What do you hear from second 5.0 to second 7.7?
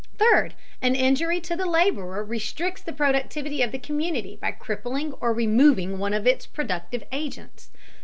or removing one of its productive agents.